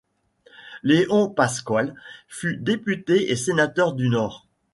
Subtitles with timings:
[0.81, 1.93] Léon Pasqual
[2.27, 4.47] fut député et sénateur du Nord.